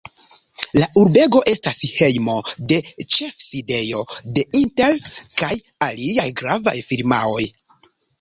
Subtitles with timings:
[0.77, 2.37] La urbego estas hejmo
[2.71, 2.79] de
[3.15, 4.01] ĉefsidejo
[4.39, 4.97] de Intel
[5.43, 5.51] kaj
[5.89, 7.45] aliaj gravaj firmaoj.